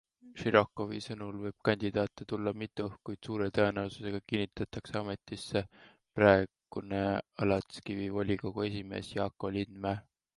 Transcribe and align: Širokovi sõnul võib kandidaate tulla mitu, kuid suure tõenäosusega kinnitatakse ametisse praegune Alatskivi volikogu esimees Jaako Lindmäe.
Širokovi 0.41 0.99
sõnul 1.07 1.35
võib 1.41 1.55
kandidaate 1.67 2.25
tulla 2.31 2.53
mitu, 2.61 2.85
kuid 3.09 3.27
suure 3.29 3.49
tõenäosusega 3.57 4.21
kinnitatakse 4.33 4.97
ametisse 5.01 5.63
praegune 6.21 7.03
Alatskivi 7.47 8.09
volikogu 8.17 8.65
esimees 8.69 9.13
Jaako 9.19 9.53
Lindmäe. 9.59 10.01